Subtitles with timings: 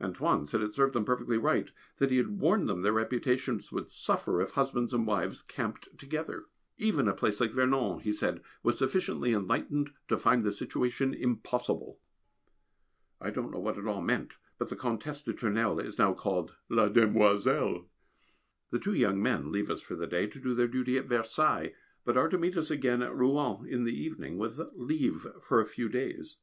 [0.00, 3.88] "Antoine" said it served them perfectly right, that he had warned them their reputations would
[3.90, 6.44] suffer if husbands and wives camped together.
[6.78, 11.98] Even a place like Vernon, he said, was sufficiently enlightened to find the situation impossible.
[13.20, 16.54] I don't know what it all meant, but the Comtesse de Tournelle is now called
[16.68, 17.88] "la demoiselle!"
[18.70, 21.74] The two young men leave us for the day, to do their duty at Versailles,
[22.04, 25.66] but are to meet us again at Rouen in the evening, with leave for a
[25.66, 26.36] few days.